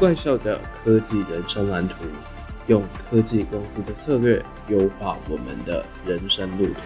[0.00, 1.96] 怪兽的科技人生蓝图，
[2.68, 6.80] 用科技公司的策略优化我们的人生路途。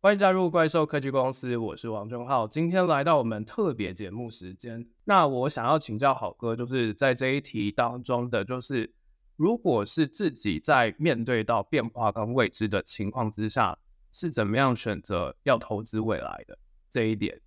[0.00, 2.44] 欢迎加入怪兽科技公司，我是王忠浩。
[2.48, 8.92] 今天来到我们特别节目时间，那我想要请教好哥，就是在这一题当中的，就是
[9.36, 13.78] 如果是自己在面对到变化跟未知的情况之下，
[14.10, 16.58] 是怎么样选择要投资未来的
[16.90, 17.40] 这一点？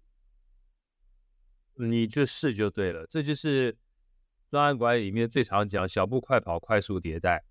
[1.76, 3.76] 你就试就对了，这就是
[4.52, 7.44] 专案管理里面最常讲小步快跑、快速迭代，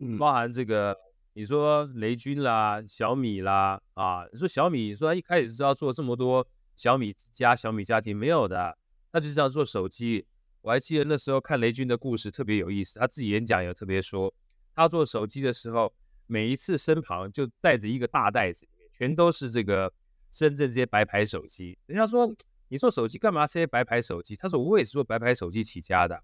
[0.00, 0.94] 嗯，包含这个
[1.32, 8.76] 你说雷军啦、小米啦啊，你说小米，你说他一开始是要做这么多小米家、小米家庭没有的，
[9.10, 10.26] 他就是要做手机。
[10.60, 14.30] 我还记得那时候看雷军的故事特别有意思，他自己演讲也特别说，
[14.74, 15.90] 他做手机的时候，
[16.26, 19.90] 每一次身旁就带着一个大袋子，全都是这个
[20.30, 21.78] 深圳这些白牌手机。
[21.86, 22.30] 人家说。
[22.70, 23.44] 你做手机干嘛？
[23.48, 24.36] 这些白牌手机？
[24.36, 26.22] 他说我也是做白牌手机起家的，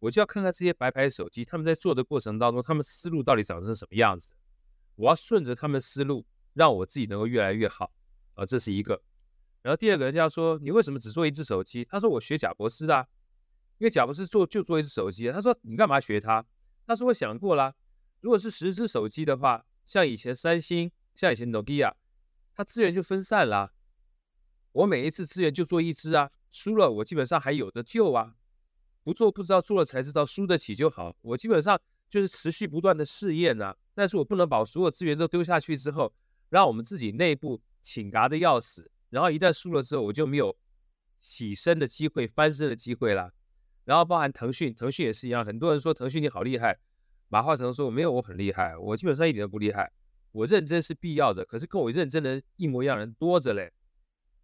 [0.00, 4.30] 我就要看看这些白牌手机，他们在做的过程当中，他们思路到底长成什么样子。
[4.96, 7.90] 我要顺着他们思路，让我自己能够越来越好
[8.34, 9.02] 啊，这是一个。
[9.62, 11.86] 然后第二个人家说，你为什么只做一只手机？
[11.86, 13.08] 他说我学贾博士的，
[13.78, 15.32] 因为贾博士做就做一只手机。
[15.32, 16.44] 他说你干嘛学他？
[16.86, 17.74] 他说我想过了，
[18.20, 21.96] 如果是十只手机的话，像以前三星，像以前诺基亚，
[22.54, 23.72] 它资源就分散了。
[24.72, 28.34] 我每一次资源就做一支啊，输了我基本上还有的救啊，
[29.02, 31.16] 不做不知道，做了才知道，输得起就好。
[31.22, 36.12] 我基本上就是持续不断的试验啊，但是我不能把所有资源都丢下去之后，
[36.50, 40.56] 让我们自己内部请嘎的要死，然后一旦输了之后，我就没有
[41.18, 43.32] 起身的机会、翻身的机会了。
[43.84, 46.78] 然后包含腾讯，腾讯也是一样，很多人说腾讯你好厉害，
[47.28, 49.90] 马化腾说我没有，我很厉害，我基本上一点都不厉害，
[50.32, 53.72] 我认真是必要的，可是跟我认真的一模一样人多着嘞。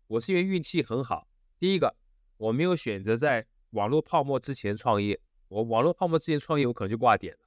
[0.07, 1.27] 我是因为运气很好。
[1.59, 1.97] 第一个，
[2.37, 5.21] 我没有选择在网络泡沫之前创业。
[5.49, 7.41] 我网络泡沫之前创业，我可能就挂点了。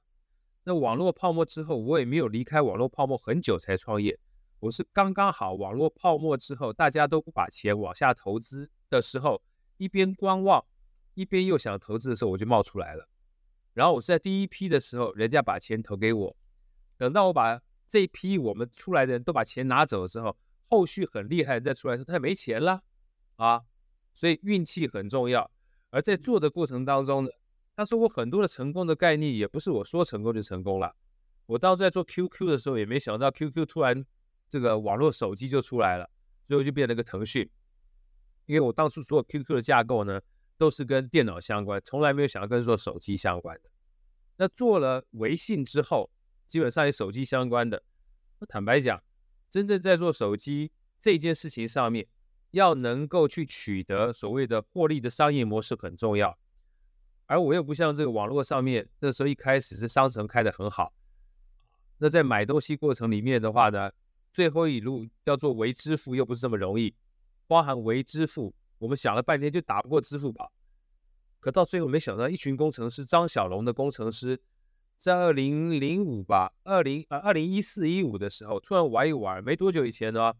[0.64, 4.18] 那网络泡沫之后，我也没有离开网络泡沫很久才创业。
[4.60, 9.40] 我是刚刚好网络泡沫之后，大家都不把钱往下投资的时候，
[9.76, 10.64] 一边观望，
[11.14, 13.08] 一边又想投资的时候，我就冒出来了。
[13.72, 16.36] 然后我是在第一批的时候，人家把钱投给我。
[16.96, 20.36] 等到我把这一批我们出来的人都把钱拿走的时候，
[20.68, 22.82] 后续很厉害，再出来时候他也没钱了
[23.36, 23.62] 啊，
[24.14, 25.50] 所以运气很重要。
[25.90, 27.30] 而在做的过程当中呢，
[27.74, 30.94] 他说我很多的成功的概念也不是我说成功就成功了。
[31.46, 34.04] 我当时在做 QQ 的时候，也没想到 QQ 突然
[34.50, 36.10] 这个网络手机就出来了，
[36.46, 37.48] 最后就变了个腾讯。
[38.44, 40.20] 因为我当初所有 QQ 的架构呢，
[40.58, 43.70] 都是跟电脑相关，从来没有想到跟做手机相关的。
[44.36, 46.10] 那做了微信之后，
[46.46, 47.82] 基本上与手机相关的，
[48.40, 49.02] 我坦白讲。
[49.50, 50.70] 真正在做手机
[51.00, 52.06] 这件事情上面，
[52.50, 56.38] 要能够去取得所谓的获利的商业模式很重要。
[57.26, 60.92] 而我又不像这个网络上面，那时候一开始是商城开得很好，
[61.98, 63.90] 那在买东西过程里面的话呢，
[64.32, 66.94] 最后一路要做微支付又不是这么容易，
[67.46, 70.52] 包含微支付，我们想了半天就打不过支付宝，
[71.40, 74.40] 可到最后没想到一群工程师，张小龙的工程师。
[74.98, 80.34] 在二零零五吧，二零呃二零一四一五的时候，突然玩一玩，没多久以前呢，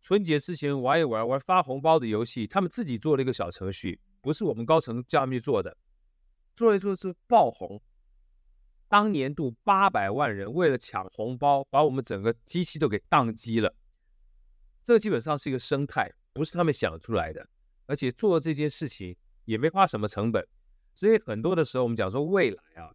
[0.00, 5.76] 春节之前玩一玩，玩发红包的游戏，他们自己做了一个小程序，不是我们高层叫他们去做的，
[6.54, 7.82] 做一做是爆红，
[8.88, 13.74] 当年度八百万人为了抢红包，把我们整个机器都给宕机了，
[14.82, 17.46] 这基本上是一个生态，不是他们想出来的，
[17.84, 20.48] 而且做这件事情也没花什么成本，
[20.94, 22.90] 所以很多的时候我们讲说未来啊。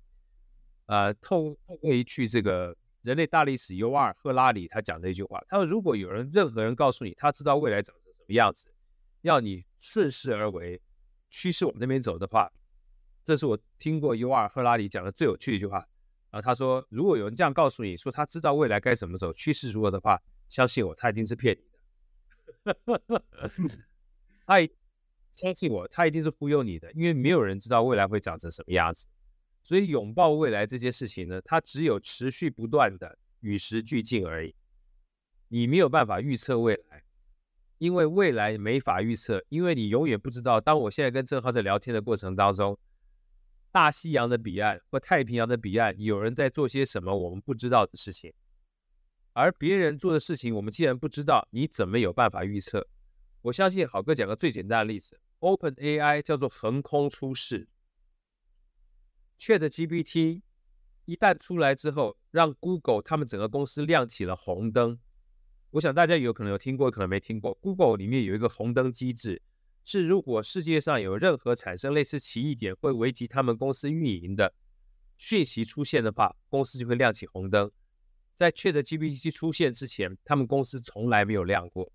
[0.88, 8.68] 呃，透透过一句这个人类大历史尤瓦尔赫拉里他讲的一句话，他说：“如果有人任何人告诉你他知道未来长成什么样子，
[9.22, 10.82] 要你顺势而为，
[11.30, 12.52] 趋势往那边走的话，
[13.24, 15.88] 这是我听过尤瓦尔赫拉里讲的最有趣的一句话。”
[16.32, 22.78] 啊，他说：“如果有人这样告诉你说他知道未来该怎么走，趋势如何的话，相信我，他一定是骗你的。
[24.46, 24.60] 他
[25.34, 29.08] 相信我，他一定是忽悠你的，因为没有人知道未来会长成什么样子。”
[29.66, 34.54] 所以拥抱未来这件事情呢，它只有持续不断的与时俱进而已。
[35.48, 37.04] 你没有办法预测未来，
[37.80, 40.62] 因为未来没法预测，因为你永远不知道。
[40.62, 42.78] 当我现在跟正浩在聊天的过程当中，
[43.72, 48.32] 大西洋的彼岸或太平洋的彼岸有人在做些什么我们不知道的事情，
[49.34, 52.88] 而别人做的事情我们既然不知道，你怎么有办法预测？
[53.42, 57.68] 我相信好哥讲个最简单的例子，OpenAI 叫做横空出世。
[59.40, 60.42] ChatGPT
[61.06, 64.98] 一旦出来之后，让 Google 他们整个公司亮起了红灯。
[65.72, 67.54] 我想大家有可能有听过，可能没听过。
[67.56, 69.42] Google 里面有一个红灯机制，
[69.84, 74.54] 是如果世界上有任何产生类似奇异点会危及他们公司运营的
[75.18, 77.70] 讯息出现的话，公司就会亮起红灯。
[78.34, 81.92] 在 ChatGPT 出现之前，他们公司从来没有亮过，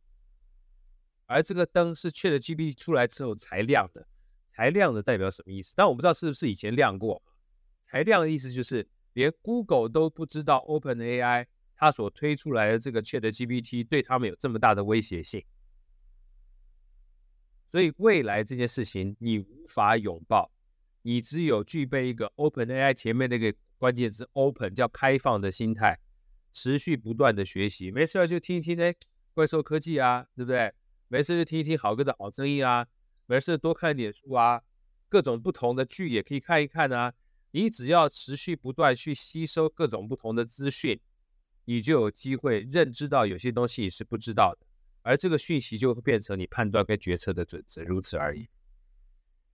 [1.26, 4.06] 而这个灯是 ChatGPT 出来之后才亮的。
[4.46, 5.72] 才亮的代表什么意思？
[5.74, 7.22] 但我不知道是不是以前亮过。
[7.90, 15.44] 才亮的意思就是连 Google 都不知道 OpenAI 它所推出来的这个 ChatGPT 对他们有这么大的威胁性。
[17.68, 20.52] 所以未来这件事情你无法拥抱，
[21.02, 25.98] 你只有具备一个 OpenAI 前面那个关键字 Open 叫开放的心态，
[26.52, 28.94] 持续不断的学习，没事就听一听哎，
[29.34, 30.72] 怪兽科技啊，对不对？
[31.08, 32.86] 没事就听一听好哥的好声音啊。
[33.26, 34.62] 没事，多看点书啊，
[35.08, 37.14] 各种不同的剧也可以看一看啊。
[37.52, 40.98] 你只要持续不断去吸收各种不同的资讯，
[41.64, 44.66] 你就有机会认知到有些东西你是不知道的，
[45.02, 48.46] 而这个讯息就会变成你判断跟决策的准则，如此而已。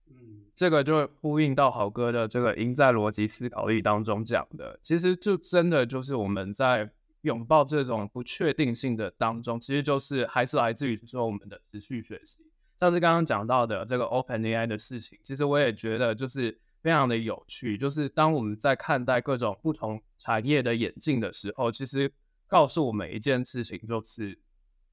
[0.09, 6.89] 嗯，这个就呼应到好哥的这个赢在逻辑思考力当中讲的，其实就真的就是我们在
[7.21, 12.39] 拥抱这种不确定性的当中，其实就是还是来自于说我们的持续学习。
[12.79, 17.77] 像是刚刚讲到的这个 OpenAI 的事情，其实我也觉得就是非常的有趣。
[17.77, 22.09] 就是当我们在看待各种不同产业的演进的时候，其实
[22.47, 24.39] 告诉我们一件事情，就是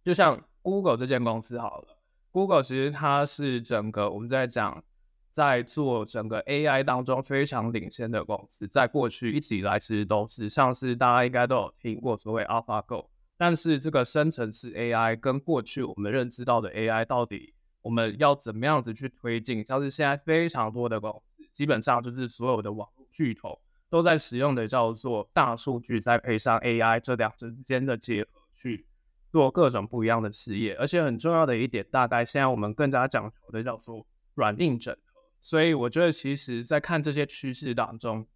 [0.02, 1.96] 就像 Google 这间公司好了
[2.32, 4.82] ，Google 其实它是整个我们在讲
[5.30, 13.06] 在做整个 AI 当中非常领先的公司，在过去一直以来其实都是像是大家应该都有听过所谓 AlphaGo，
[13.36, 19.64] 但是这个生成式 AI 跟过去我们认知到的 AI 到底我们要怎么样子去推进？
[19.68, 23.58] 像是现在非常多的公司，基本上就是所有的网络巨头
[23.88, 28.84] 都在使用的叫做大数据，再配上 AI 这两者之间的结合，去
[29.30, 30.74] 做各种不一样的事业。
[30.74, 34.04] 而且很重要的一点，大概现在我们更加讲求的叫做
[34.34, 35.22] 软硬整合。
[35.40, 38.26] 所以我觉得，其实在看这些趋势当中，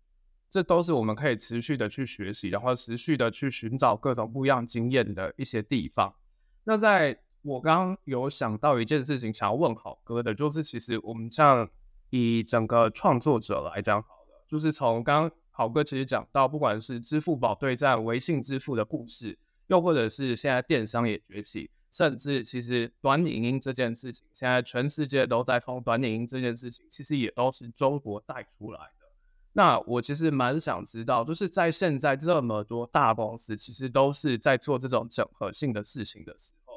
[0.48, 6.14] 这都是我们可以持续的去学习，然后持续的去寻找各种不一样经验的一些地方。
[6.62, 11.68] 那在我刚有想到一件事情，想要问好哥的，就是其实我们像
[12.10, 29.08] 以整个创作者来讲，好了，就是从刚刚豪哥其实讲到，不管是支付宝对战微信支付的故事，又或者是现在电商也崛起，甚至其实短影音这件事情，现在全世界都在疯短影音这件事情，其实也都是中国带出来的。
[29.52, 36.74] 那我其实蛮想知道，就是在现在这么多大公司，其实都是在做这种整合性的事情的时候。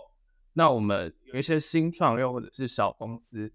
[0.54, 3.52] 那我们有一些新创又或者是小公司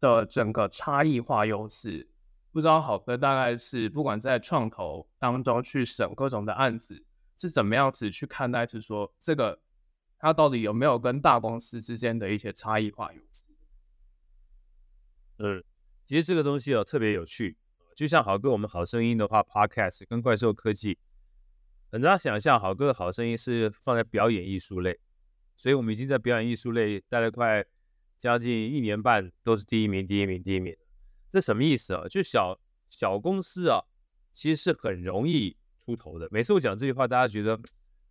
[0.00, 2.08] 的整个差异化优势，
[2.52, 7.04] 不知道郝哥大概是不管在创投当中去审各种的案子，
[7.36, 9.60] 是怎么样子去看待，是说这个
[10.18, 13.44] 它到底有没有跟大公司之间的一些差异化优势？
[15.38, 15.62] 嗯，
[16.04, 17.56] 其实这个东西哦特别有趣，
[17.94, 20.98] 就像好哥我们好声音的话，Podcast 跟怪兽科技，
[21.92, 24.98] 很难想象郝哥的好声音是放在表演艺术类。
[25.56, 27.64] 所以我们已经在表演艺术类待了快
[28.18, 30.76] 将近一年半，都是第一名，第一名，第一名。
[31.30, 32.08] 这什么意思啊？
[32.08, 32.58] 就小
[32.90, 33.80] 小公司啊，
[34.32, 36.28] 其实是很容易出头的。
[36.30, 37.58] 每次我讲这句话，大家觉得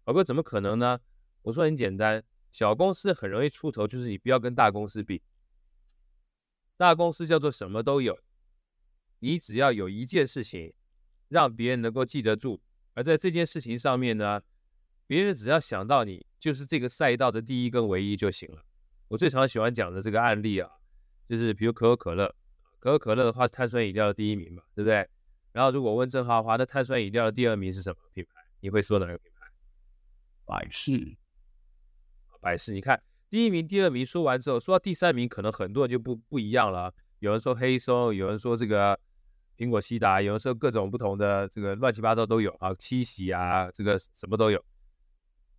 [0.05, 0.99] 郝哥怎么可能呢？
[1.41, 5.21] 我说很简单，小公司很容易出头，就是你不要跟大公司比。
[6.77, 8.19] 大公司叫做什么都有，
[9.19, 10.73] 你只要有一件事情
[11.27, 12.61] 让别人能够记得住，
[12.93, 14.41] 而在这件事情上面呢，
[15.05, 16.25] 别人只要想到你。
[16.39, 18.63] 就是这个赛道的第一跟唯一就行了。
[19.09, 20.69] 我最常喜欢讲的这个案例啊，
[21.27, 22.35] 就是比如可口可乐，
[22.79, 25.07] 可口可乐的话是碳酸饮料的第一名嘛，对不对？
[25.53, 28.31] 然后如果问正浩的话，那碳酸饮料的第二名是什么品牌？
[28.59, 29.47] 你会说哪个品牌？
[30.45, 31.15] 百事。
[32.39, 36.93] 百事，你看第一名、第二名说完之后，说到第三名，可能很多人就不不一样了。
[37.19, 38.99] 有人说黑松，有人说这个
[39.57, 44.63] 苹果西达，有人说各种不同的这个乱七八糟都有啊，七喜啊，这个什么都有。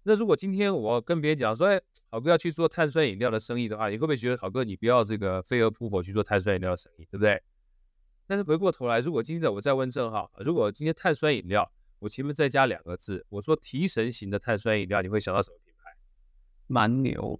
[0.09, 1.79] 那如果今天我跟别人讲说，哎，
[2.11, 7.43] 好哥要去做碳酸饮料的生意的话，你会不会觉得好哥你不要这个飞蛾扑火去做碳酸饮料的生意，对不对？
[8.27, 15.95] 但是回过头来，如果今天我再问正浩，如果今天碳酸饮料我前面再加两个字，我说提神型的碳酸饮料，你会想到什么品牌？
[16.69, 17.39] 蛮牛，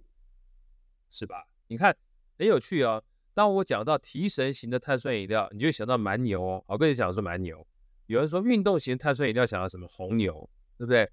[1.09, 1.47] 是吧？
[1.69, 1.97] 你看
[2.37, 3.03] 很有趣哦。
[3.33, 6.63] 当我讲到提神型的碳酸饮料，你就想到蛮牛哦。
[6.67, 7.65] 好哥也想说蛮牛。
[8.05, 9.87] 有人说运动型碳酸饮料想到什么？
[9.87, 10.47] 红牛，
[10.77, 11.09] 对不对？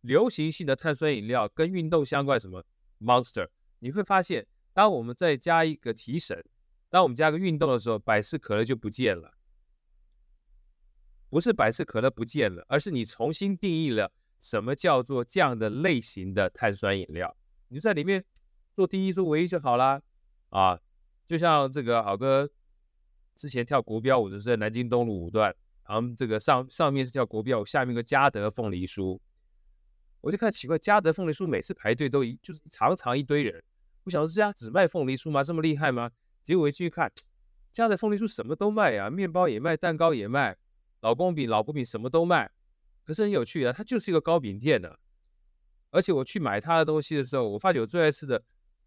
[0.00, 2.64] 流行性的碳酸饮料跟运动相关，什么
[3.00, 3.48] Monster？
[3.80, 6.44] 你会发现，当我们再加一个提神，
[6.88, 9.34] 当我们加个运动的时候，百事可乐就不见了。
[11.30, 17.36] 不是百事可乐不见了，而是你重新定义了什么叫做这样的类型的碳酸饮料。
[17.68, 18.24] 你就在里面
[18.74, 20.00] 做第一、做唯一就好啦。
[20.48, 20.80] 啊，
[21.26, 22.48] 就像这个好哥
[23.36, 25.54] 之前跳国标舞的是在南京东路五段，
[25.86, 29.20] 然后这个上上面是跳国标舞，下面个嘉德凤梨酥，
[30.20, 33.62] 我就看奇怪，嘉德凤梨酥每次排队都一就是长长一堆人，
[34.04, 35.42] 我想说这家只卖凤梨酥吗？
[35.42, 36.10] 这么厉害吗？
[36.42, 37.10] 结果我一进去看，
[37.72, 40.56] 嘉德凤梨酥什么都卖啊，面包也卖，蛋糕也卖，
[41.00, 42.50] 老公饼、老婆饼什么都卖。
[43.04, 44.94] 可是很有趣啊，它就是一个糕饼店呢、
[45.90, 48.42] 而且我去买他的东西的时候，我发觉我最爱吃的。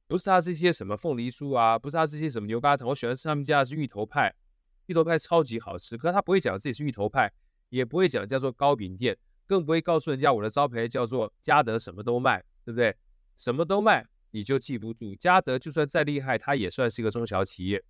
[0.07, 4.35] 不是他这些什么凤梨酥啊，不是他这些什么牛轧糖，我喜欢吃他们家的是芋头派，
[4.87, 5.97] 芋头派超级好吃。
[5.97, 7.31] 可是他不会讲自己是芋头派，
[7.69, 12.95] 也不会讲叫做糕饼店，更不会告诉人家我的招牌叫做嘉德什么都卖，对不对？
[13.37, 15.15] 什么都卖你就记不住。
[15.15, 17.83] 嘉德就算再厉害，他也算是一个中小企业，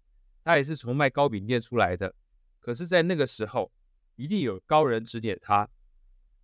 [0.44, 2.16] 他也是从卖糕饼店出来的。
[2.60, 3.72] 可是，在那个时候，
[4.16, 5.68] 一定有高人指点他，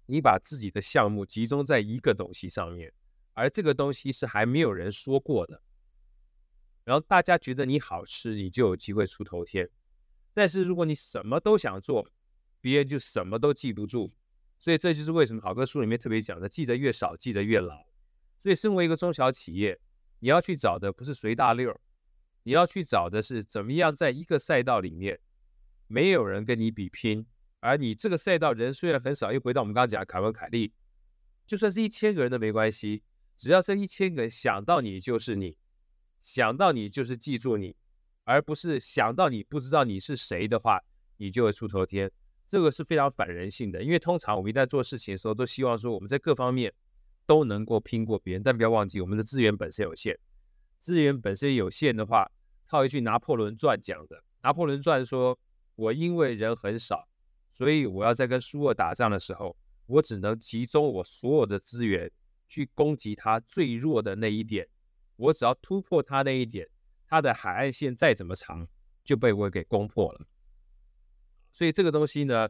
[0.06, 2.92] 你把自己的项目集中在一个东西上面，
[3.34, 5.62] 而这个东西是还没有人说过的。
[6.84, 9.70] 然后大家觉得你好吃，你就有机会出头天。
[10.34, 12.08] 但是如果你什么都想做，
[12.62, 14.12] 别人就什么都记不住。
[14.60, 17.86] 所以这就是为什么好哥书里面特别讲的，记得越少，记得越牢。
[18.40, 19.80] 所以身为一个中小企业，
[20.20, 21.80] 你要去找的不是随大溜，
[22.44, 25.20] 你要去找的是怎么样在一个赛道里面，
[25.88, 27.26] 没有人跟你比拼，
[27.60, 30.74] 而你这个赛道人虽然很少，又回到我们刚刚讲的凯文凯利，
[31.46, 33.04] 就算是一千个人都没关系，
[33.38, 35.58] 只要这一千个人想到你就是你。
[36.20, 37.74] 想到你就是记住你，
[38.26, 40.84] 而不是想到你不知道你是谁的话，
[41.16, 42.12] 你就会出头天。
[42.48, 46.74] 这个是非常反人性的，因为通常我们一旦做事情的时候，都希望说我们在各方面
[47.25, 48.44] 都能够拼过别人。
[48.44, 50.18] 但不要忘记，我们的资源本身有限，
[50.80, 52.25] 资源本身有限的话，
[52.66, 55.38] 套一句拿破仑传讲的，拿破仑传说
[55.75, 57.08] ：“我因为人很少，
[57.51, 62.10] 所以我要在跟苏俄打仗的时候，我只能集中我所有的资源
[62.48, 64.68] 去攻击他最弱的那一点。”
[65.18, 66.70] 我只要突破它那一点，
[67.08, 68.68] 它的海岸线再怎么长，
[69.04, 70.27] 就被我给攻破了。
[71.51, 72.48] 所以这个东西呢，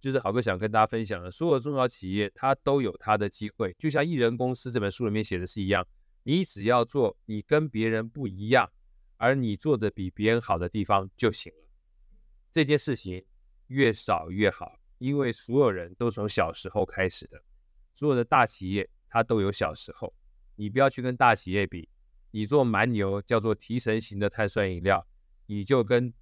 [0.00, 1.30] 就是豪哥想跟大家分享的。
[1.30, 5.86] 所有中小企业它都有它的机会，就像《艺人公司》这本书里面写的是一样，
[6.22, 8.70] 你只要做你跟别人不一样，
[9.16, 11.68] 而你做的比别人好的地方就行了。
[12.52, 13.24] 这件事情
[13.68, 17.42] 越少越好，因为所有人都从小时候开始的，
[17.94, 20.12] 所有的大企业它都有小时候，
[20.56, 21.88] 你不要去跟大企业比。
[22.32, 25.04] 你做蛮牛叫做提神型的碳酸饮料，
[25.46, 26.14] 你就跟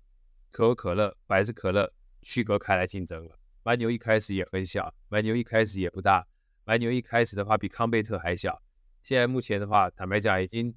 [0.50, 3.38] 可口可乐、百事可乐区隔开来竞争了。
[3.62, 6.26] 蛮牛一开始也很小，蛮牛一开始也不大，
[6.64, 8.62] 蛮牛一开始的话比康贝特还小。
[9.02, 10.74] 现在目前的话，坦白讲，已经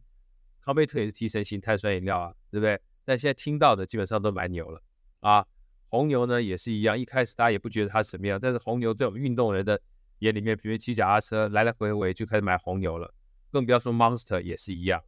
[0.62, 2.79] 康贝特也是提神型碳酸饮料啊，对不对？
[3.03, 4.81] 但现在听到的基本上都蛮牛了
[5.21, 5.45] 啊。
[5.88, 9.81] 红牛呢也是一样，一开始大家也不觉得它什么样，但是红牛在我们运动人的
[10.19, 13.13] 眼里面，比如骑脚踏车来来回回就开始买红牛了，
[13.51, 15.03] 更不要说 Monster 也是一样。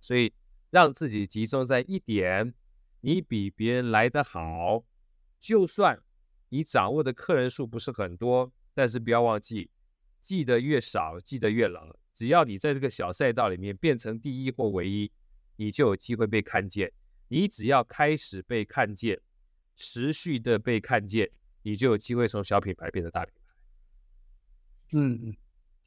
[0.00, 0.32] 所以，
[0.70, 2.52] 让自己集中在一点，
[3.00, 4.84] 你比别人来得好，
[5.40, 6.02] 就算
[6.48, 9.70] 你掌握的客人数不是很多，但是不要忘记，
[10.20, 11.96] 记得越少，记得越牢。
[12.14, 15.10] 只要你在这个小赛道里面变成第一或唯一，
[15.56, 16.92] 你就有机会被看见。
[17.28, 19.20] 你只要开始被看见，
[19.76, 21.30] 持续的被看见，
[21.62, 24.98] 你就有机会从小品牌变成大品牌。
[24.98, 25.36] 嗯。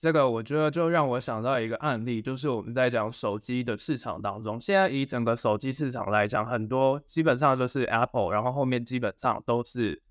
[0.01, 10.01] 这个我觉得就让我想到一个案例，就是我们在讲手机的市场当中，现在以整个手机市场来讲，很多基本上就是 Apple，然后后面基本上都是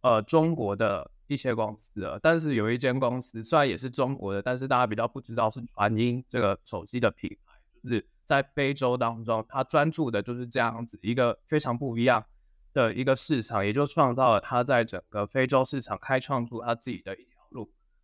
[0.00, 2.18] 呃中国的一些公司了。
[2.20, 12.24] 但是有一间公司虽然也是中国的，但是大家比较不知道是传音这个手机的品牌，就是在非洲当中，它专注的就是这样子一个非常不一样
[12.72, 17.24] 的一个市场，也就创造了它在整个非洲市场开创出它自己的一。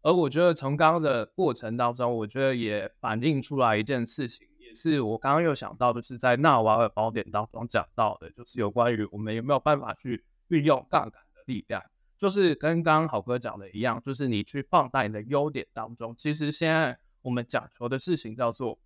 [0.03, 11.81] 而我觉得从刚刚的过程当中，我觉得也反映出来一件事情，也是我刚刚又想到的是在纳瓦尔宝典当中讲到的，就是有关于我们有没有办法去运用杠杆的力量，
[12.19, 18.77] 就是跟刚刚好哥讲的一样，就是你去放大你的优点当中，其实现在我们讲求的事情叫做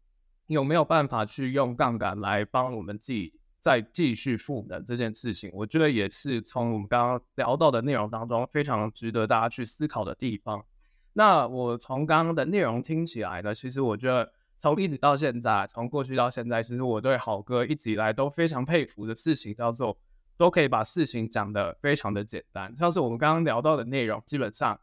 [0.49, 10.63] 有没有办法去用杠杆来帮我们自己再继续赋能这件事情，我觉得也是从我们刚刚聊到的内容当中非常值得大家去思考的地方。
[11.19, 19.97] 那我从刚刚的内容听起来呢，其实我觉得从一直到现在，从过去到现在，其实我对好哥一直以来都非常佩服的事情叫做，
[20.37, 22.71] 都可以把事情讲得非常的简单。
[22.77, 24.79] 像是我们刚刚聊到的内容，基本上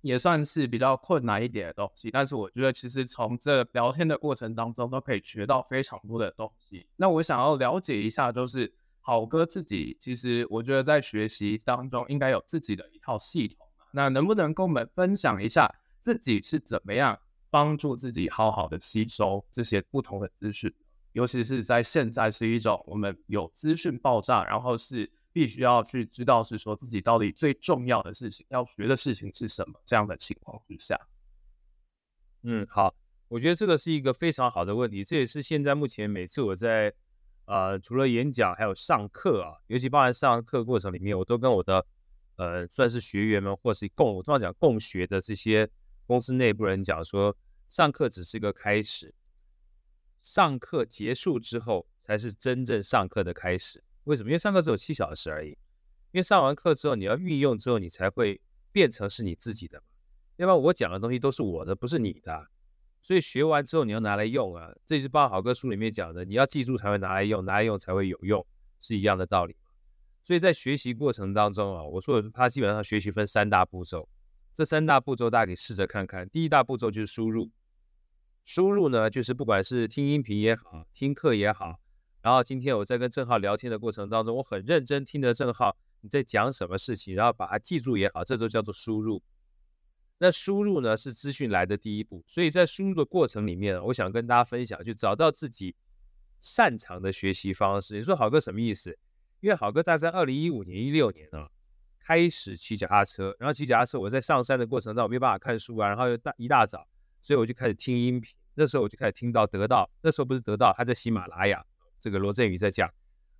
[0.00, 6.86] 也算是比较困难一点的东西，但是我觉得其实从这聊天的过程当中，都可以学到非常多的东西。
[6.94, 13.63] 那我想要了解一下，就是好哥自己，其实我觉得在学习当中应该有自己的一套系统。
[13.94, 17.16] 那能不能跟我们分享一下自己是怎么样
[17.48, 20.74] 帮助自己好好的吸收这些不同的资讯？
[21.12, 30.98] 尤其是在现在是一种我们有资讯爆炸，然后是必须要去知道是说自己到底最重要的事情要学的事情是什么这样的情况之下。
[32.42, 32.92] 嗯，好，
[33.28, 36.92] 我觉得这个是一个非常好的问题，这也是现在目前每次我在
[37.44, 41.86] 呃除了演讲还有上课啊，尤其包含上课过程里面，我都跟我的
[42.36, 45.68] 呃算是学员们或是共我通常讲共学的这些
[46.06, 47.36] 公司内部人讲说，
[47.68, 49.14] 上课只是个开始，
[50.22, 53.82] 上课结束之后才是真正上课的开始。
[54.04, 54.28] 为什么？
[54.28, 55.50] 因为上课只有七小时而已，
[56.12, 59.82] 因为上完课之后你要运用之后，你才会变成是你自己的。
[60.36, 62.48] 要不然我讲的东西都是我的，不是你的，
[63.02, 68.44] 所以学完之后你要拿来用啊，这就是八好哥书里面讲的，你要记住才会拿来用，拿来用才会有用，
[68.80, 69.56] 是一样的道理。
[70.24, 74.08] 所以在学习过程当中啊，我说的他基本上学习分三大步骤，
[74.54, 76.26] 这三大步骤大家可以试着看看。
[76.30, 77.50] 第一大步骤就是输入，
[78.46, 81.78] 输入呢就是不管是听音频也好，听课也好，
[82.22, 89.22] 然后今天我在跟郑浩聊天的过程当中，我很认真听着郑浩你在讲什么事情，然后把它记住也好，这都叫做输入。
[90.16, 95.74] 那输入呢是资讯来的第一步，所以在输入的过程里面，我想跟大家分享，就找到自己
[96.40, 97.96] 擅长的学习方式。
[97.96, 98.96] 你说好哥什么意思？
[99.44, 101.50] 因为好哥大概在二零一五年、一六年啊，
[102.00, 106.88] 开始骑脚踏车，然后骑脚踏车，我在上山的过程当中我没办法看书啊，然后又大一大早，
[107.20, 108.34] 所以我就开始听音频。
[108.54, 111.62] 那时候我就开始听到得到，那时候不是得到，他在喜马拉雅，
[112.00, 112.90] 这个罗振宇在讲，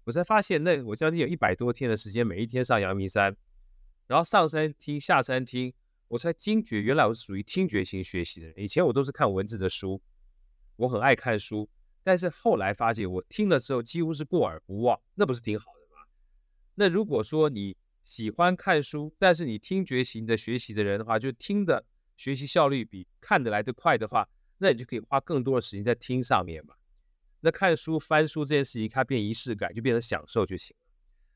[0.04, 3.34] 我才发现那我将近有一百多天的时间，每一天上阳明山，
[4.06, 5.72] 然后上山听，下山听。
[6.08, 8.54] 我才惊觉，原来我是属于听觉型学习的人。
[8.58, 10.02] 以前我都是看文字的书，
[10.76, 11.66] 我很爱看书，
[12.02, 15.83] 但是后来发现，我听了之后几乎是过耳不忘，那不是挺好的？
[16.74, 21.84] 那如果说你喜欢看书，但是你听觉型的学习的人的话，就听的
[22.16, 24.28] 学习效率比看得来得快的话，
[24.58, 26.74] 那你就可以花更多的时间在听上面嘛。
[27.40, 30.84] 那看书、翻书这件事情，它变仪式感，就变成享受就行了。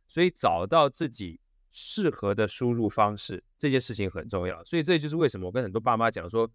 [0.07, 1.40] 所以找到自己。
[1.71, 6.50] 适合的输入方式，这件事情很重要，所以这就是为什么我跟很多爸妈讲说，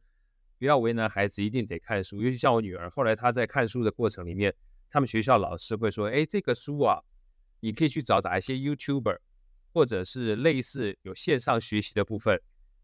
[0.58, 2.20] 不要为难孩子，一定得看书。
[2.20, 4.54] 尤其像我女儿，后来她在看书的过程里面，
[4.90, 7.00] 他们学校老师会说，哎，这个书啊，
[7.64, 9.20] 你可以去找哪一些 YouTuber，
[9.72, 12.38] 或者是类似有线上学习的部分，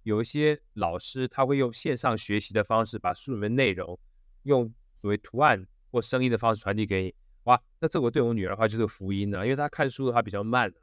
[0.04, 4.00] 有一些老师他会用线上学习的方式，把书里面内容
[4.44, 7.14] 用所谓图案或声音的方式传递给你。
[7.44, 10.74] 哇，那这个对我女儿的话就是福音了，因为她看书的话比较慢。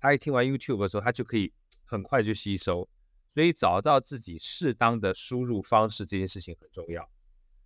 [0.00, 1.52] 她一听完 YouTube 的时候，她就可以
[1.84, 2.88] 很快就吸收，
[3.34, 7.06] 所以找到自己适当的输入方式这件事情很重要。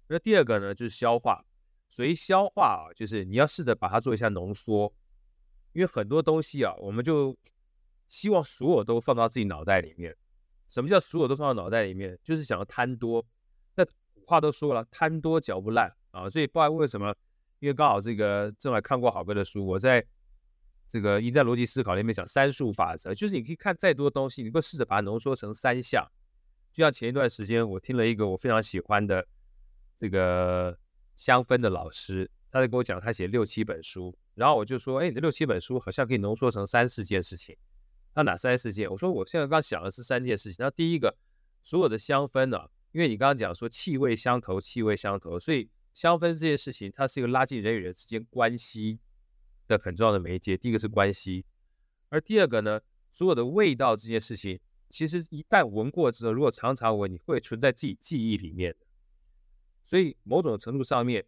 [0.09, 1.45] 那第二个呢，就是消化。
[1.89, 4.93] 所以消化啊，就是你要试着把它做一下浓缩，
[5.73, 7.37] 因为很多东西啊，我们就
[8.09, 10.17] 希望所有都放到自己脑袋里面。
[10.69, 12.19] 什么叫所有都放到脑袋里面？
[12.23, 13.25] 就是想要贪多。
[13.75, 13.85] 那
[14.27, 16.29] 话都说了，贪多嚼不烂啊。
[16.29, 17.15] 所以不知道为什么，
[17.59, 20.05] 因为刚好这个正好看过好哥的书，我在。
[20.89, 26.07] 这个赢在逻辑思考里面讲三数法则，就是你可以看再多东西，你会试着把它浓缩成三项。
[26.71, 29.27] 就像前一段时间，我听了一个我非常喜欢的
[29.99, 30.79] 这个
[31.17, 37.57] 香氛的老师，他在跟我讲他写六七本书，然后我就说，哎，你这六七本书好像可以浓缩成三四件事情。
[38.15, 38.88] 他哪三四件？
[38.88, 40.65] 我说我现在刚想的是三件事情。
[40.65, 41.17] 那第一个，
[41.62, 49.01] 所有的香氛呢，因为你刚刚讲说气味相投，气味相投，所以香氛这件事情，它是一个拉近人与人之间关系。
[49.69, 51.45] 的很重要的媒介，第一个是关系，
[52.09, 52.81] 而第二个呢，
[53.12, 54.59] 所有的味道这件事情，
[54.91, 58.75] 其实一旦闻过之后，如果常常闻，你会存在自己记忆里面。
[59.85, 61.25] 所以某种程度上面，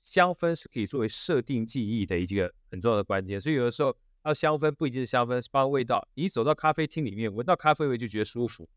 [0.00, 3.40] 香氛是可以作为设定记忆的一个很重要的关键。
[3.40, 6.08] 所以有的时候，要香氛不一定是香氛，是包味道。
[6.14, 8.68] 你走到咖啡厅里面，闻到咖啡味就觉得舒服，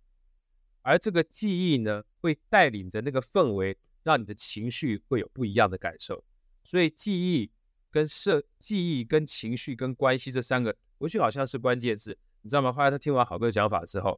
[0.81, 6.23] 而这个记忆呢，会带领着那个氛围，让你的情绪会有不一样的感受。
[6.63, 7.51] 所以记忆。
[7.93, 12.71] 跟设记忆、跟情绪、跟关系这三个，我觉得好像是关键字，你知道吗？
[12.71, 14.17] 后来他听完好哥的讲法之后，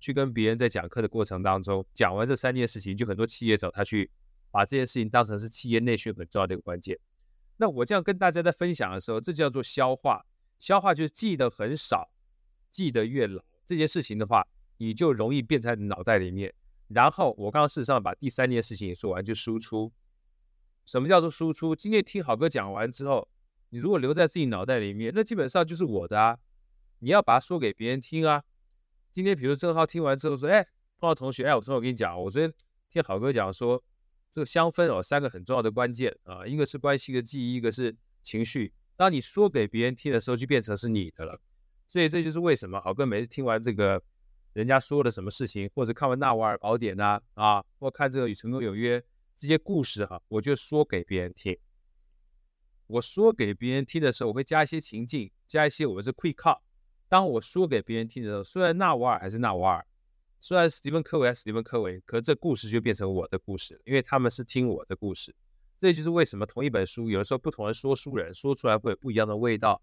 [0.00, 4.10] 去跟别人在讲课的过程当中讲完这三件事情，就很多企业找他去
[4.54, 6.96] 把这件事情当成是企业内训很重要的一个关键。
[7.56, 10.24] 那我这样跟大家在分享的时候，这叫做消化。
[10.60, 12.08] 消化就是记得很少，
[12.70, 13.42] 记得越牢。
[13.66, 16.54] 这件事情的话，你就容易变在脑袋里面。
[16.86, 19.92] 然后我刚刚事实上把第三件事情也说完，就输出。
[20.86, 21.74] 什么叫做输出？
[21.74, 23.28] 今天听好哥讲完之后，
[23.70, 26.38] 你如果留在自己脑袋里面，那基本上就是我的啊。
[27.00, 28.44] 你要把它说给别人听啊。
[29.12, 30.62] 今天比如正浩听完之后说，哎，
[31.00, 32.52] 碰到同学，哎，我正好跟你讲，我昨天
[32.88, 33.82] 听好哥讲说，
[34.34, 38.72] 这个香氛哦，三个很重要的关键啊，一个是关系的记忆，一个是情绪。
[38.96, 41.40] 当你说给别人听的时候，就变成是你的了。
[41.86, 44.02] 所以这就是为什么好哥每次听完这个
[44.52, 48.98] 人家说的什么事情，或者看完《纳瓦尔宝典》呐，啊，或看这个《与成功有约》。
[49.36, 51.56] 这些故事哈，我就说给别人听，
[52.88, 56.58] 我说给别人听的时候，我会加一些情境，加一些我们是 quick cut。
[57.08, 59.86] 当我说给别人听的时候，虽然纳瓦尔还是纳瓦尔，
[60.46, 65.34] 虽然史蒂芬科维还是史蒂芬科维，可这故事就变成我的故事了，因为他们是听我的故事。
[65.80, 69.80] 这就是为什么同一本书，有的时候不同的说书人说出来会有不一样的味道。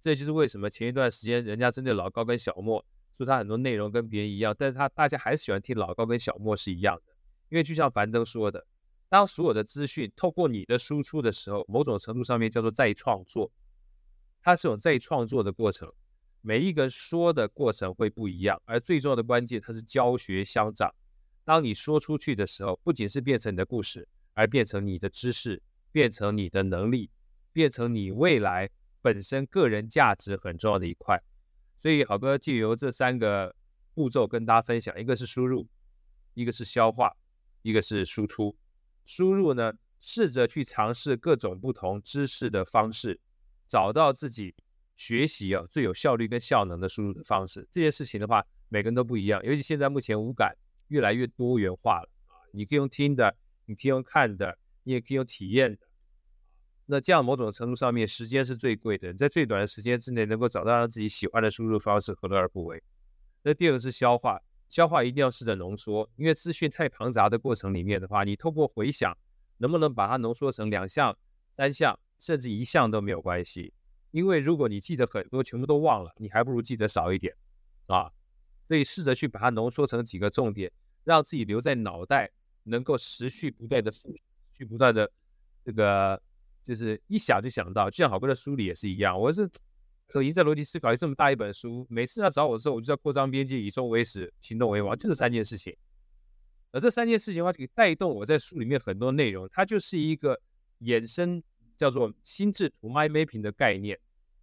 [0.00, 2.84] 这就是为什么前一段时间人家针对老高跟小莫
[3.16, 7.12] 说他很多内容跟别人一样，但是他大家还是喜欢听老高跟小莫是一样的，
[7.48, 8.64] 因为就像樊登说的。
[9.08, 13.50] 当所有的资讯透过你的输出的时候，某种程度上面叫做再创作，
[14.40, 15.92] 它是种再创作的过程。
[16.46, 20.94] 每一个人说的过程会不一样，而最重要的关键，它是教学相长。
[21.42, 27.10] 当你说出去的时候，不仅是变成你的故事，而变成你的知识，变成你的能力，
[27.50, 28.68] 变成你未来
[29.00, 31.18] 本身个人价值很重要的一块。
[31.78, 33.56] 所以，好哥借由这三个
[33.94, 35.66] 步骤跟大家分享：一个是输入，
[36.34, 37.16] 一个是消化，
[37.62, 38.54] 一个是输出。
[39.06, 43.18] 输入呢，试着去尝试各种不同知识的方式，
[43.66, 44.54] 找到自己
[44.96, 47.66] 学习啊最有效率跟效能的输入的方式。
[47.70, 50.56] 这件事情的话，每个人都不一样，尤其现在目前五感
[50.88, 55.86] 越来越多元化了啊，你可以用听的，你可以用看的，你也可以用体验的。
[56.86, 62.82] 那这样某种程度上面，时间是最贵的，在最短的时间之内能够找到让自己喜欢的输入方式，何乐而不为？
[63.42, 64.40] 那第二个是消化。
[64.70, 69.16] 消化一定要试着浓缩，因为资讯太庞杂的过程里面的话，你透过回想，
[69.58, 71.16] 能不能把它浓缩成两项、
[71.56, 73.72] 三项，甚至一项都没有关系。
[74.14, 77.34] 因为如果你记得很多，全部都忘了，你还不如记得少一点
[77.88, 78.08] 啊。
[78.68, 80.70] 所以试着去把它浓缩成几个重点，
[81.02, 82.30] 让自己留在脑袋，
[82.62, 84.14] 能够持续不断的复，
[84.52, 85.10] 去不断的
[85.64, 86.22] 这个，
[86.64, 87.90] 就是一想就想到。
[87.90, 89.50] 就像好哥的书里也是一样，我是。
[90.06, 95.74] 可已经在逻辑思考这么大一本书，每次他找我的时候，我就要扩张边界，以终为始，行动为王，就这三件事情。
[96.70, 100.40] 而这三件事情的话，可以带动我在书里面很多内容，它就是一个
[100.82, 101.42] 衍生
[101.76, 103.98] 叫做心智图 m i mapping 的概念，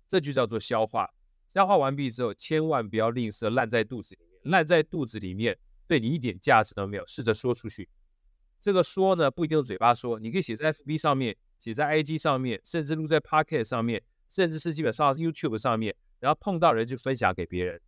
[0.07, 1.09] 这就叫做消化。
[1.53, 7.05] 消化完毕之后，千万不要吝啬烂在肚子里面，烂在肚子里面对你一点价值都没有。
[7.05, 7.89] 试着说出去，
[8.59, 14.03] 这个说呢不一定用嘴巴说，你可以写在 FB 上面，写在 IG 上面，甚至录在 Pocket 上面。
[14.33, 17.81] 甚至是基本上 YouTube 上面，然后碰到人就分享给别人，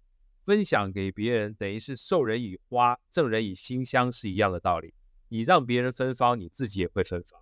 [0.44, 4.94] 分享给别人等于是授人以花，赠人以馨香是一样的道理。
[5.30, 7.40] 你让别人芬芳，你自己也会芬芳。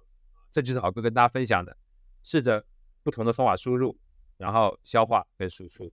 [0.51, 1.75] 这就是好哥跟大家分享的，
[2.23, 2.65] 试着
[3.03, 3.97] 不同的方法输入，
[4.37, 5.91] 然后消化跟输出。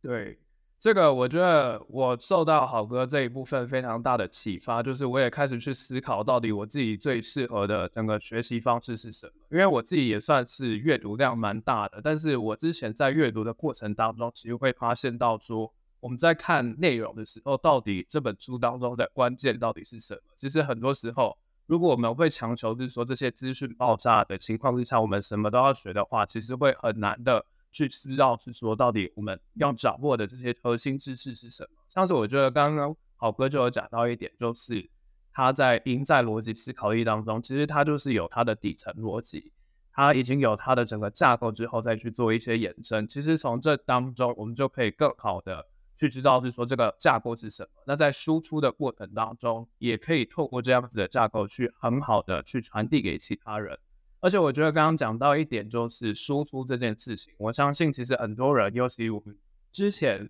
[0.00, 0.38] 对。
[0.78, 9.32] 这个我觉得我受到好哥这一部分非常大的启发，就是我也开始去思考到底我自己最适合的整个学习方式是什么。
[9.50, 20.20] 因为我自己也算是阅读量蛮大的，但是我之前在阅读的过程当中，其实会发现到说，我们在看内容的时候，到底这本书当中的关键到底是什么？
[20.36, 27.44] 其实很多时候，如果我们会强求就是说这些资讯爆炸的情况之下，我们什么都要学的话，其实会很难的。
[27.72, 31.68] 去知道是说到底我们要掌握的这些核心知识是什么？
[31.90, 34.88] 像是我觉得刚刚好哥就有讲到一点，就是
[35.30, 39.52] 他在赢在逻辑思考力当中，其实他就是有他的底层逻辑，
[39.92, 43.06] 他已经有他的整个架构之后再去做一些延伸。
[43.06, 45.66] 其实从这当中，我们就可以更好的
[45.96, 47.68] 去知道是说这个架构是什么。
[47.86, 53.78] 那在输出的过程当中，也可以透过这样子的架构去很好的去传递给其他人。
[54.20, 57.32] 而且我觉得刚刚讲到一点，就是输出这件事情。
[57.38, 59.36] 我相信其实很多人，尤其我们
[59.72, 60.28] 之前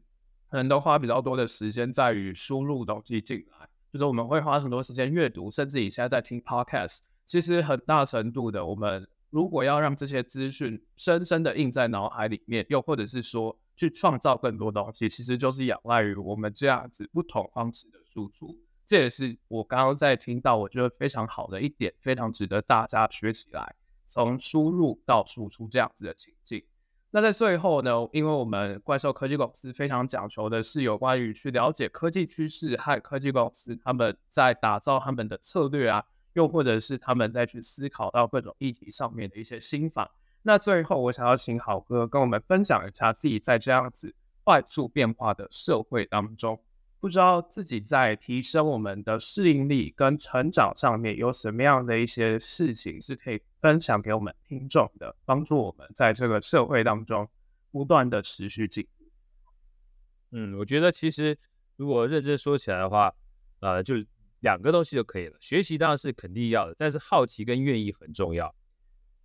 [0.51, 6.99] 可能都花比较多的时间在于输入东西进来，就是我们会花很多时间阅读，甚至你现在在听 podcast。
[7.25, 18.57] 其实很大程度的，我们如果要让这些资讯深深的印在脑海里面，又或者是说去创造更多东西，其实就是仰赖于我们这样子不同方式的输出。
[18.87, 23.75] 这也是我刚刚在听到，我觉得非常好的一点，非常值得大家学起来，
[24.07, 26.65] 从输入到输出这样子的情境。
[27.11, 40.11] 那在最后呢，因为我们怪兽科技公司非常讲求的是有关于去了解科技趋势和科技公司他们在打造他们的策略啊，又或者是他们在去思考到各种议题上面的一些心法。
[40.49, 46.57] 那最后，我想要请好哥跟我们分享一下自己在这样子快速变化的社会当中。
[47.01, 57.29] 不知道自己在提升我们的适应力跟成长上面有什么样的一些事情是可以分享给我们听众的，帮助我们在这个社会当中
[57.73, 59.05] 不断的持续进步。
[60.31, 61.37] 嗯，我觉得其实
[61.75, 63.13] 如果认真说起来的话，
[63.59, 63.97] 呃，就
[64.39, 65.37] 两个东西就可以了。
[65.41, 68.55] 学习当然是肯定要的，但是好奇跟愿意很重要，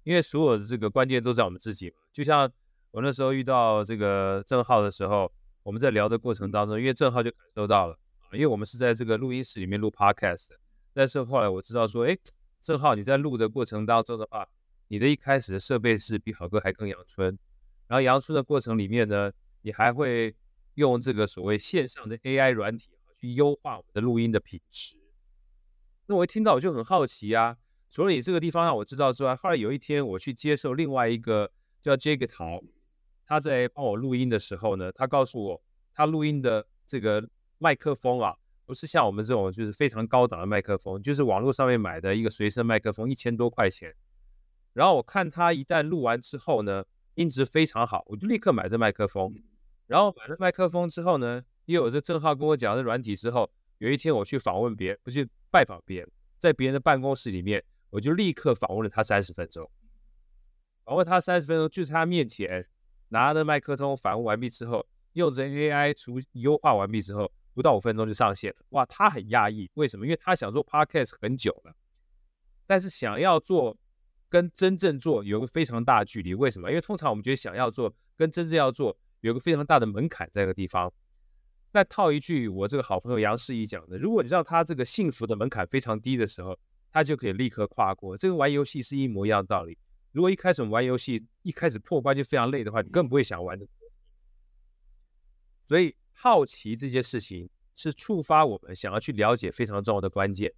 [0.04, 1.94] 因为所有的这个关键都在我们自己。
[2.12, 2.52] 就像
[2.92, 5.32] 我那时候遇到这个郑浩的时候。
[5.64, 7.96] 我们在聊的过程当中，因为郑浩就感受到了，
[8.32, 10.48] 因为我们是在这个录音室里面录 podcast，
[10.92, 12.18] 但是后来我知道说，哎，
[12.60, 14.48] 郑浩你在录的过程当中的话，
[14.88, 17.38] 你的一开始的设备是比好哥还更阳春，
[17.86, 20.36] 然后阳春的过程里面呢，你还会
[20.74, 24.98] 用这个所谓线上的 AI 软体去优化我们的录音的品质。
[26.08, 27.56] 那我一听到我就很好奇啊，
[27.92, 31.52] 除了你这个地方让我知道之外，后来有一天我去接受另外一个
[31.82, 32.64] 叫 Jake 陶，
[33.26, 35.62] 他在帮我录音的时候呢，他告诉我
[35.94, 37.28] 他录音的这个
[37.58, 38.34] 麦克风啊，
[38.66, 43.94] 不是像我们这种就是非常高档的麦克风，就是网络上面买的一个随身麦克风，一千多块钱。
[44.72, 49.36] 然后我看他一旦录完之后呢，音质非常好，我就立刻买这麦克风。
[49.88, 59.70] 然后买了麦克风之后呢，又有这正浩跟我讲的软体之后，有一天我去访问别人，不去拜访别人，在别人的办公室里面，我就立刻访问了他三十分钟。
[60.84, 62.68] 访问他三十分钟，就在他面前
[63.10, 68.58] 拿着麦克风访问完毕之后，用着 AI 除优化完毕之后，不到五分钟就上线了。
[68.70, 70.08] 哇，他很讶异，为什么？
[70.08, 71.76] 因为他想做 Podcast 很久了，
[72.66, 73.78] 但是想要做。
[74.32, 76.70] 跟真正做有个非常大的距离，为什么？
[76.70, 80.90] 因为通常我们觉得想要做跟真正要做有个非常大的门槛在这个地方。
[81.74, 86.58] 那套一句我这个好朋友杨世怡讲的，如果你让他这个幸福的门槛非常低的时候，
[86.92, 88.18] 他就可以立刻跨过。
[88.18, 89.78] 这个玩游戏是一模一样的道理。
[90.12, 93.66] 如果一开始玩游戏一开始破关就非常累的话，你更不会想玩的。
[95.68, 100.54] 所以好奇这件事情是触发我们想要去了解非常重要的关键，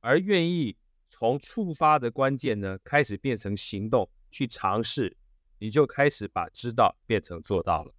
[0.00, 0.76] 而愿意。
[1.08, 5.16] 从触发的关键呢，开始变成行动去尝试，
[5.60, 7.94] 你就开始把知道变成做到了。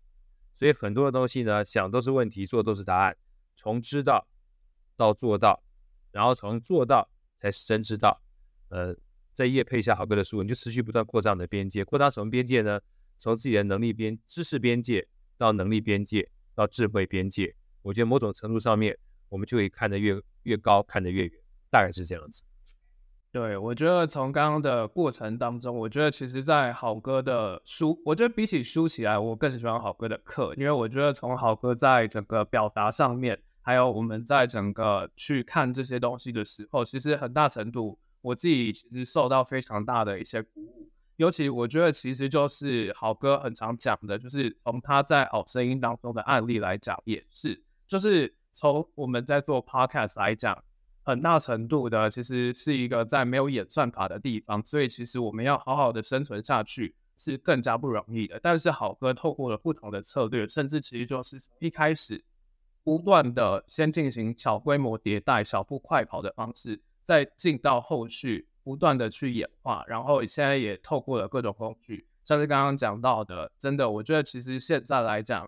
[0.58, 3.18] 所以很多的东西呢，想都是问题，做都是答案。
[3.56, 4.28] 从知道
[4.98, 5.64] 到做到，
[6.12, 8.21] 然后从做到才是真知道。
[8.69, 8.95] 呃，
[9.34, 11.86] 在业配下好哥的书，你就持续不断扩张你的边界。
[11.86, 12.80] 扩张什么边界呢？
[13.17, 17.56] 从自己的能力边、知识边界到能力边界到智慧边界。
[17.82, 18.97] 我觉得某种程度上面，
[19.30, 21.32] 我们就可以看得越越高，看得越远，
[21.71, 22.43] 大概是这样子。
[23.32, 40.90] 对，我觉得从刚刚的过程当中，我觉得其实，在好哥的书，我觉得比起书起来，我更喜欢好哥的课，因为我觉得从好哥在整个表达上面，还有我们在整个去看这些东西的时候，其实很大程度我自己其实受到非常大的一些鼓舞。
[41.18, 50.64] 尤其我觉得，其实就是好哥很常讲的，就是从他在好声音当中的案例来讲，也是，就是从我们在做 podcast 来讲。
[51.04, 58.40] 很大程度的，其实是一个在没有演算法的地方，所以其实我们要好好的生存下去是更加不容易的。
[58.42, 62.24] 但是好哥透过了不同的策略，甚至其实就是一开始
[62.88, 75.45] 不断的先进行小规模迭代、小步快跑的方式，再进到后续不断的去演化，然后现在也透过了各种工具，像是刚刚讲到的，真的，我觉得其实现在来讲。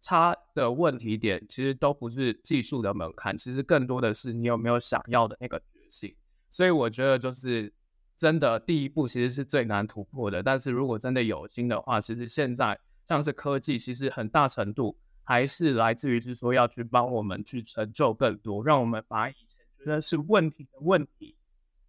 [0.00, 6.14] 差的问题点其实都不是技术的门槛，其实更多的是你有没有想要的那个决心。
[6.48, 7.70] 所以我觉得就是
[8.16, 10.40] 真的第一步其实是最难突破的。
[10.40, 14.96] 但是如果真的有心的话，其实现在像是科技，其实很大程度
[15.28, 21.36] 还是来自于是说要去帮我们去成就更多，让我们把以前觉得是问题的问题，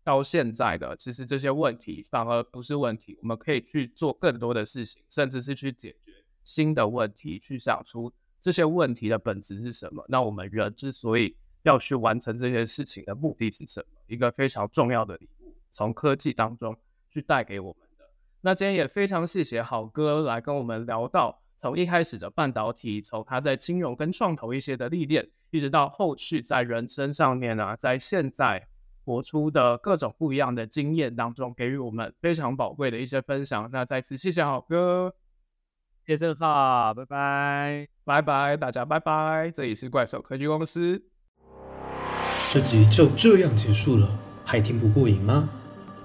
[0.04, 6.12] 到现在的其实这些问题反而不是问题，我们可以去做更多的事情，甚至是去解决。
[6.44, 10.04] 新的问题，去想出这些问题的本质是什么？
[10.10, 13.88] 那我们人之所以要去完成这件事情的目的是什么？
[14.08, 16.76] 一个非常重要的礼物，从科技当中
[17.10, 18.10] 去带给我们的。
[18.42, 28.66] 那今天也非常谢谢好哥来跟我们聊到，从一开始的半导体，从他在金融跟创投一些的历练，一直到后续在人生上面啊，在现在
[29.04, 33.70] 活出的各种不一样的经验当中，给予我们非常宝贵的一些分享。
[33.74, 35.14] 那再次谢谢好哥。
[36.08, 39.52] 谢谢好，拜拜，拜拜，大家拜拜。
[39.54, 41.04] 这里是怪兽科技公司。
[42.52, 45.50] 这集就这样结束了，还听不过瘾吗？